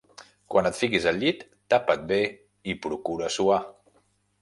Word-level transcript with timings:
Quan 0.55 0.69
et 0.69 0.77
fiquis 0.83 1.05
al 1.11 1.19
llit, 1.25 1.45
tapa't 1.75 2.09
bé 2.15 2.19
i 2.75 2.79
procura 2.87 3.33
suar. 3.39 3.65